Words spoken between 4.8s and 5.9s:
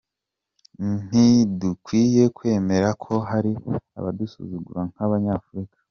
nk’abanyafurika.